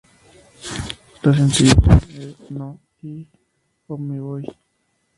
[1.21, 3.27] Los sencillos son "End", "No" y
[3.85, 4.45] "Oh my boy".